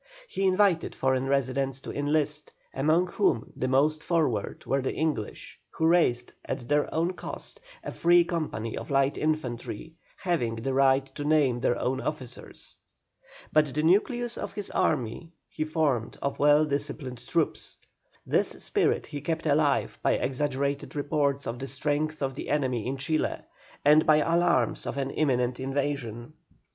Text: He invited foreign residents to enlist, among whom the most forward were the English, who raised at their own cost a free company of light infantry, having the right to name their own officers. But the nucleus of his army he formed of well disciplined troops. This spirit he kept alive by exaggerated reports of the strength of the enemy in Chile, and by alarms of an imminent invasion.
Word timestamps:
He 0.27 0.47
invited 0.47 0.95
foreign 0.95 1.27
residents 1.27 1.79
to 1.81 1.91
enlist, 1.93 2.53
among 2.73 3.05
whom 3.05 3.53
the 3.55 3.67
most 3.67 4.01
forward 4.03 4.65
were 4.65 4.81
the 4.81 4.95
English, 4.95 5.59
who 5.69 5.85
raised 5.85 6.33
at 6.43 6.67
their 6.67 6.91
own 6.91 7.13
cost 7.13 7.61
a 7.83 7.91
free 7.91 8.23
company 8.25 8.75
of 8.75 8.89
light 8.89 9.15
infantry, 9.15 9.93
having 10.17 10.55
the 10.55 10.73
right 10.73 11.05
to 11.13 11.23
name 11.23 11.59
their 11.59 11.77
own 11.77 12.01
officers. 12.01 12.77
But 13.53 13.75
the 13.75 13.83
nucleus 13.83 14.39
of 14.39 14.53
his 14.53 14.71
army 14.71 15.29
he 15.47 15.65
formed 15.65 16.17
of 16.19 16.39
well 16.39 16.65
disciplined 16.65 17.23
troops. 17.27 17.77
This 18.25 18.47
spirit 18.63 19.05
he 19.05 19.21
kept 19.21 19.45
alive 19.45 19.99
by 20.01 20.13
exaggerated 20.13 20.95
reports 20.95 21.45
of 21.45 21.59
the 21.59 21.67
strength 21.67 22.23
of 22.23 22.33
the 22.33 22.49
enemy 22.49 22.87
in 22.87 22.97
Chile, 22.97 23.43
and 23.85 24.03
by 24.07 24.17
alarms 24.17 24.87
of 24.87 24.97
an 24.97 25.11
imminent 25.11 25.59
invasion. 25.59 26.33